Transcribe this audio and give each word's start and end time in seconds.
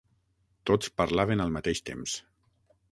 Tots 0.69 0.89
parlaven 1.03 1.45
al 1.47 1.55
mateix 1.59 1.87
temps. 1.93 2.19